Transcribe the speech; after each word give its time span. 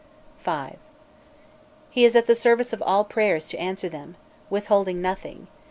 "V. 0.43 0.77
He 1.91 2.05
is 2.05 2.15
at 2.15 2.25
the 2.25 2.33
service 2.33 2.73
of 2.73 2.81
all 2.81 3.03
prayers 3.03 3.47
to 3.49 3.57
answer 3.59 3.87
them, 3.87 4.15
withholding 4.49 4.99
nothing. 4.99 5.45